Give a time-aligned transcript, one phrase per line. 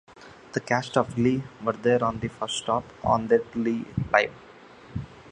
[0.53, 4.33] The cast of "Glee" were there on the first stop on their Glee Live!